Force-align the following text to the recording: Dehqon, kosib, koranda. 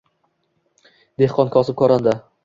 Dehqon, 1.23 1.51
kosib, 1.57 1.77
koranda. 1.83 2.17